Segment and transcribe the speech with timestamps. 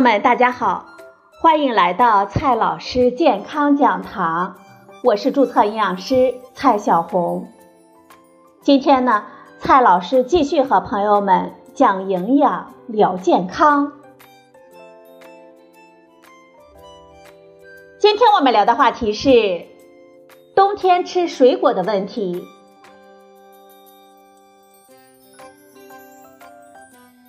[0.00, 0.86] 友们，大家好，
[1.42, 4.56] 欢迎来到蔡老师健康讲堂，
[5.04, 7.46] 我是注册营养师蔡小红。
[8.62, 9.26] 今天呢，
[9.58, 13.92] 蔡老师继续和朋友们讲营养聊健康。
[17.98, 19.66] 今天我们聊的话题是
[20.56, 22.42] 冬天吃水果的问题。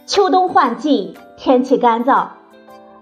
[0.06, 2.28] 秋冬换季，天气干燥，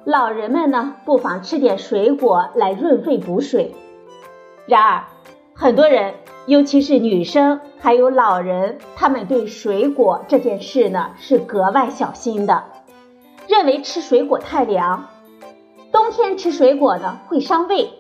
[0.10, 3.76] 老人们呢不妨吃点水果来润肺补水。
[4.66, 5.04] 然而，
[5.54, 6.16] 很多人，
[6.48, 12.64] 尤其是女生还有老人，他们对水果这件事呢是格外小心的，
[13.48, 15.10] 认为吃水果太凉，
[15.92, 17.92] 冬天吃水果呢会伤胃，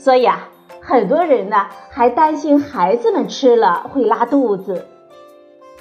[0.00, 0.48] 所以啊，
[0.80, 4.84] 很多人呢还担心孩子们吃了会拉肚子。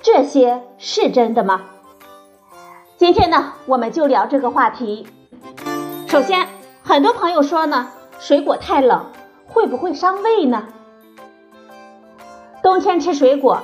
[0.04, 1.62] 这些是真的吗？
[2.98, 5.08] 今天呢，我们就聊这个话题。
[6.10, 6.48] 首先，
[6.84, 9.06] 很多朋友说呢，水果太冷，
[9.46, 10.64] 会不会伤胃呢？
[12.64, 13.62] 冬天吃水果，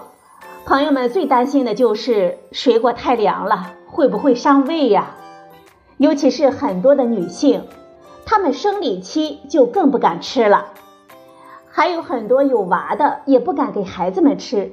[0.64, 5.16] 朋友们最担心的就是水果太凉了，会不会伤胃呀？
[5.98, 7.66] 尤其是很多的女性，
[8.28, 10.68] 她们生理期就更不敢吃了。
[11.68, 14.72] 还有很多有娃的也不敢给孩子们吃。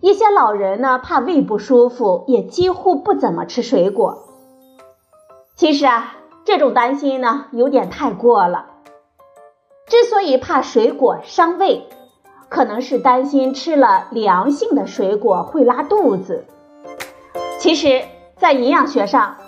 [0.00, 4.22] 一些老人呢，怕胃不舒服，也几乎不怎么吃水果。
[5.54, 6.16] 其实啊，
[6.46, 8.66] 这种担心呢，有点太过了。
[9.86, 11.88] 之所以怕水果伤胃，
[12.48, 16.46] 可能是担心吃了凉性的水果会拉肚子。
[17.58, 18.04] 其实，
[18.36, 19.38] 在营养学上，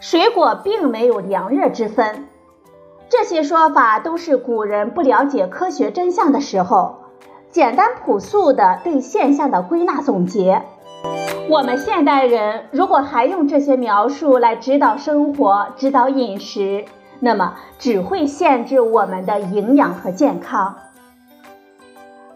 [0.00, 2.26] 水果并没有凉热之分。
[3.08, 6.96] 这些说法都是古人不了解科学真相的时候。
[7.52, 10.62] 简单朴素的对现象的归纳总结，
[11.50, 16.84] 我们现代人如果还用这些描述来指导生活、指导饮食，
[17.18, 20.76] 那么只会限制我们的营养和健康。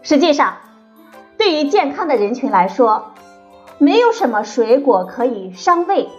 [0.01, 0.57] 实际上，
[1.37, 3.13] 对于健康的人群来说，
[3.77, 6.09] 没有什么水果可以伤胃，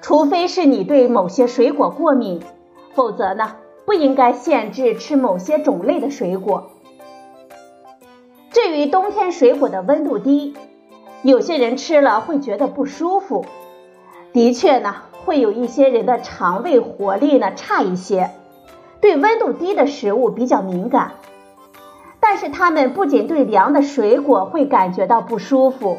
[0.00, 2.40] 除非是你对某些水果过敏，
[2.94, 6.70] 否则呢，不应该限制吃某些种类的水果。
[8.52, 10.54] 至于冬天水果的温度低，
[11.22, 13.44] 有些人吃了会觉得不舒服。
[14.32, 14.94] 的确呢，
[15.24, 18.30] 会有一些人的肠胃活力呢差一些，
[19.00, 21.12] 对温度低的食物比较敏感。
[22.20, 25.98] 但是他们不仅对凉的水果会感觉到不舒服，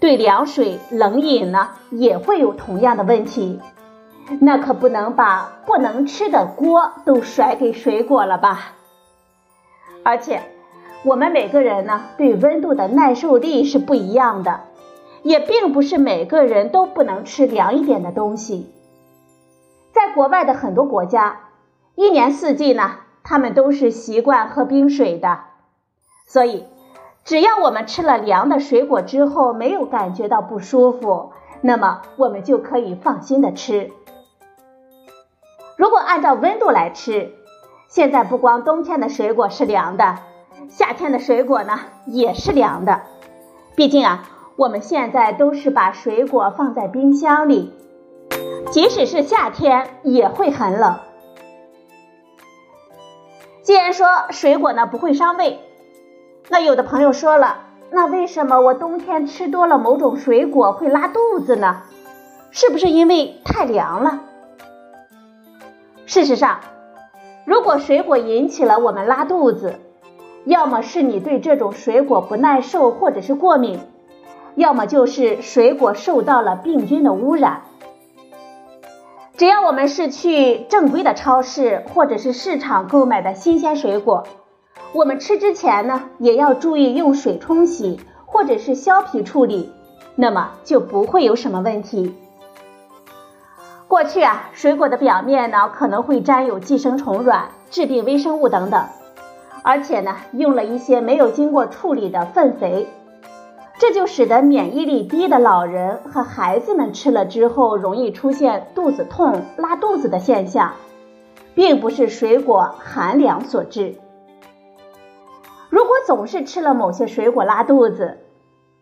[0.00, 3.60] 对凉水、冷饮呢也会有同样的问题。
[4.40, 8.72] 那可不能把不能吃的锅都甩给水果了吧？
[10.02, 10.42] 而且。
[11.04, 14.62] 我们每个人呢，对温度的耐受力是不一样的，
[15.22, 18.72] 也并不是每个人都不能吃凉一点的东西。
[19.92, 21.40] 在国外的很多国家，
[21.94, 25.40] 一年四季呢，他们都是习惯喝冰水的，
[26.26, 26.64] 所以
[27.24, 33.92] 只要我们吃了凉的水果之后没有感觉到不舒服，那么我们就可以放心的吃。
[35.76, 37.32] 如果按照温度来吃，
[37.88, 40.18] 现在不光冬天的水果是凉的。
[40.68, 43.02] 夏天的水果呢也是凉的，
[43.74, 47.72] 毕竟啊，我们现在都是把水果放在冰箱里，
[48.70, 50.98] 即使是夏天也会很冷。
[53.62, 55.58] 既然说水果呢不会伤胃，
[56.48, 61.82] 那有的朋友说了，那为什么我冬天吃多了某种水果会拉肚子呢？
[62.50, 64.20] 是不是因为太凉了？
[66.06, 66.60] 事实上，
[67.46, 69.80] 如果水果引起了我们拉肚子，
[70.48, 73.80] 要么是你对这种水果不耐受或者是过敏，
[74.54, 77.64] 要么就是水果受到了病菌的污染。
[79.36, 84.24] 只要我们是去正规的超市或者是市场购买的新鲜水果，
[84.94, 89.70] 我们吃之前呢，也要注意用水冲洗或者是削皮处理，
[90.16, 92.16] 那么就不会有什么问题。
[93.86, 98.86] 过去啊，水果的表面呢可能会沾有寄生虫卵、致病微生物等等。
[99.62, 102.86] 而且呢，用了一些没有经过处理的粪肥，
[103.78, 110.72] 这就使得免疫力低的老人和孩子们吃了之后容易出现肚子痛、拉肚子的现象，
[111.54, 113.96] 并不是水果寒凉所致。
[115.70, 118.18] 如果总是吃了某些水果拉肚子，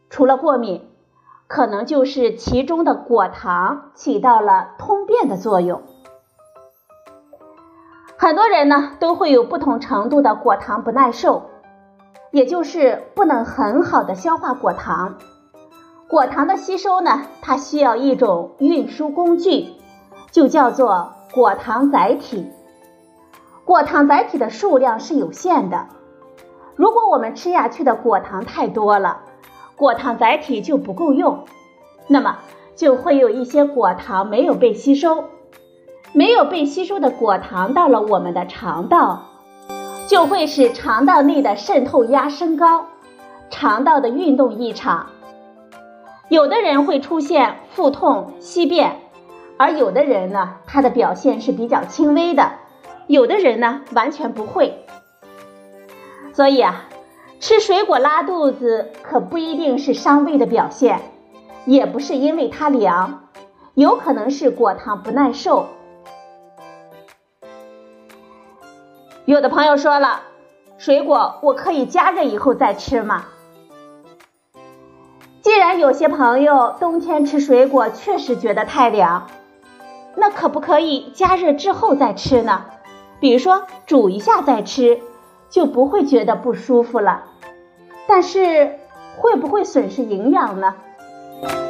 [0.08, 0.88] 除了过敏，
[1.48, 5.82] 可能就是其中的果糖起到了通便的作用。
[8.26, 11.44] 很多人呢都会有不同程度的果糖不耐受，
[12.32, 15.14] 也就是不能很好的消化果糖。
[16.08, 19.68] 果糖的吸收呢，它需要一种运输工具，
[20.32, 22.50] 就叫做果糖载体。
[23.64, 25.86] 果糖载体的数量是有限的，
[26.74, 29.20] 如果我们吃下去的果糖太多了，
[29.76, 31.44] 果糖载体就不够用，
[32.08, 32.38] 那么
[32.74, 35.26] 就会有一些果糖没有被吸收，
[36.16, 39.26] 没有被吸收的果糖到了我们的肠道，
[40.08, 42.86] 就会使肠道内的渗透压升高，
[43.50, 45.08] 肠道的运动异常。
[46.30, 48.96] 有的人会出现腹痛、稀便，
[49.58, 52.50] 而有的人呢，他的表现是比较轻微的。
[53.08, 54.86] 有的人呢完全不会，
[56.32, 56.86] 所以啊，
[57.40, 60.98] 吃水果拉肚子可不一定是伤胃的表现，
[61.66, 63.24] 也不是因为它凉，
[63.74, 65.66] 有可能是果糖不耐受。
[69.26, 70.20] 有的朋友说了，
[70.78, 73.24] 水果我可以加热以后再吃吗？
[75.42, 79.26] 既然有些朋友冬天吃水果确实觉得太凉，
[80.14, 82.66] 那可不可以加热之后再吃呢？
[83.18, 85.00] 比如说煮一下再吃，
[85.50, 87.24] 就不会觉得不舒服了。
[88.06, 88.78] 但是
[89.16, 90.76] 会不会损失营养呢？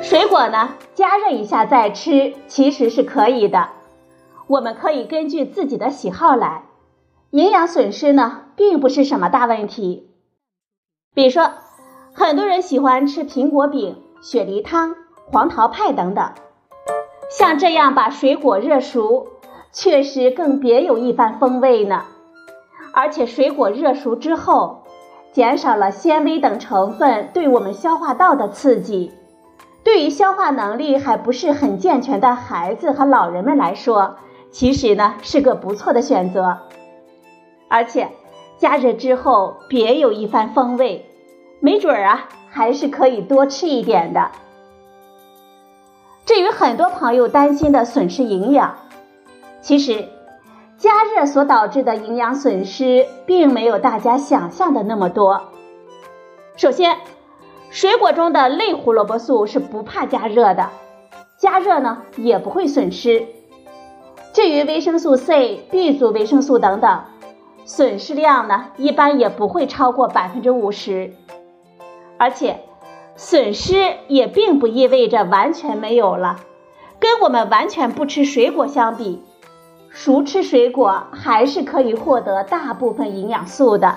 [0.02, 3.70] 水果呢，加热一下再吃其实是可以的。
[4.46, 6.64] 我们可以根据自己的喜好来，
[7.30, 10.10] 营养损失呢并不是什么大问题。
[11.14, 11.50] 比如说，
[12.12, 14.94] 很多人喜欢吃苹果饼、雪梨汤、
[15.32, 16.32] 黄桃派等等，
[17.30, 19.28] 像这样把水果热熟。
[19.72, 22.04] 确实更别有一番风味呢，
[22.94, 24.84] 而且水果热熟之后，
[25.32, 29.12] 减少了纤维等成分对我们消化道的刺激，
[29.84, 34.16] 对于消化能力还不是很健全的孩子和老人们来说，
[34.50, 36.56] 其实呢是个不错的选择。
[37.76, 38.08] 而且
[38.56, 41.04] 加热之后别有一番风味，
[41.60, 44.30] 没准儿啊还是可以多吃一点的。
[46.24, 48.78] 至于很多朋友担心的损失营养。
[49.60, 50.08] 其实，
[50.78, 55.42] 加热所导致的营养损失并没有大家想象的那么多。
[56.56, 56.96] 首先，
[57.68, 60.70] 水果中的类胡萝卜素是不怕加热的，
[61.36, 63.26] 加热呢也不会损失。
[64.32, 67.04] 至于维生素 C、B 族维生素等等，
[67.66, 71.12] 损失量呢一般也不会超过百分之五十。
[72.16, 72.60] 而且，
[73.16, 76.40] 损失也并不意味着完全没有了，
[76.98, 79.22] 跟我们完全不吃水果相比。
[79.90, 83.96] 熟吃水果还是可以获得大部分营养素的，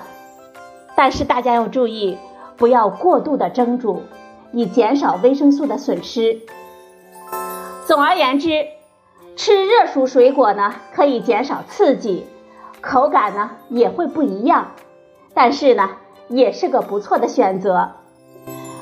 [0.96, 2.18] 但是大家要注意，
[2.56, 4.02] 不要过度的蒸煮，
[4.52, 6.40] 以减少维生素的损失。
[7.86, 8.66] 总而言之，
[9.36, 12.26] 吃热熟水果呢，可以减少刺激，
[12.80, 14.72] 口感呢也会不一样，
[15.34, 15.90] 但是呢，
[16.28, 17.92] 也是个不错的选择。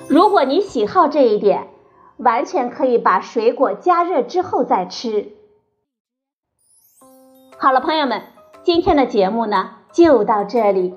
[0.08, 1.68] 如果你喜好这一点，
[2.16, 5.32] 完全可以把水果加热之后再吃。
[7.58, 8.22] 好了，朋友们，
[8.62, 10.94] 今天的节目呢就到这里，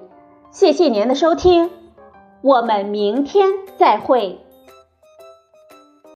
[0.51, 1.71] 谢谢您的收听，
[2.41, 4.39] 我们明天再会。